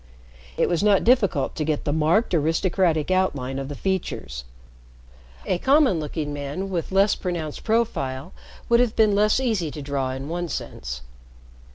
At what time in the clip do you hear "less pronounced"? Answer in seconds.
6.91-7.63